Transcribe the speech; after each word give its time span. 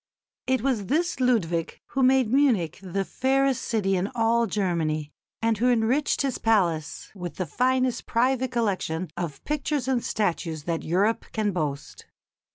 It 0.47 0.61
was 0.63 0.87
this 0.87 1.19
Ludwig 1.19 1.79
who 1.89 2.01
made 2.01 2.33
Munich 2.33 2.79
the 2.81 3.05
fairest 3.05 3.61
city 3.61 3.95
in 3.95 4.09
all 4.15 4.47
Germany, 4.47 5.11
and 5.43 5.59
who 5.59 5.69
enriched 5.69 6.23
his 6.23 6.39
palace 6.39 7.11
with 7.13 7.35
the 7.35 7.45
finest 7.45 8.07
private 8.07 8.49
collection 8.51 9.11
of 9.15 9.43
pictures 9.43 9.87
and 9.87 10.03
statues 10.03 10.63
that 10.63 10.81
Europe 10.81 11.25
can 11.33 11.51
boast. 11.51 12.07